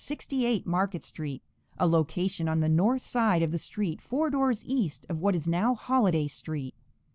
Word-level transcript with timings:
68 0.03 0.65
Market 0.65 1.03
street, 1.03 1.43
a 1.77 1.85
location 1.87 2.47
on 2.49 2.59
the 2.59 2.67
north 2.67 3.03
side 3.03 3.43
of 3.43 3.51
the 3.51 3.59
street, 3.59 4.01
four 4.01 4.31
doors 4.31 4.63
east 4.65 5.05
of 5.09 5.19
what 5.19 5.35
is 5.35 5.47
now 5.47 5.75
Holliday 5.75 6.27
street. 6.27 6.73